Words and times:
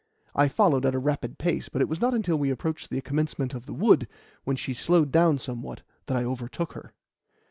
I 0.33 0.47
followed 0.47 0.83
at 0.87 0.95
a 0.95 0.97
rapid 0.97 1.37
pace, 1.37 1.69
but 1.69 1.79
it 1.79 1.87
was 1.87 2.01
not 2.01 2.15
until 2.15 2.35
we 2.35 2.49
approached 2.49 2.89
the 2.89 2.99
commencement 3.01 3.53
of 3.53 3.67
the 3.67 3.73
wood, 3.75 4.07
when 4.45 4.55
she 4.55 4.73
slowed 4.73 5.11
down 5.11 5.37
somewhat, 5.37 5.83
that 6.07 6.17
I 6.17 6.23
overtook 6.25 6.73
her. 6.73 6.93